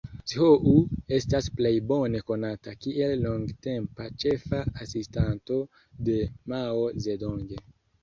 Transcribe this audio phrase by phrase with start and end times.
[0.29, 0.71] Zhou
[1.17, 5.63] estas plej bone konata kiel longtempa ĉefa asistanto
[6.11, 6.21] de
[6.53, 7.51] Mao Zedong.